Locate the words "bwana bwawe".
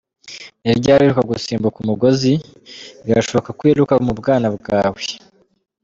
4.19-5.01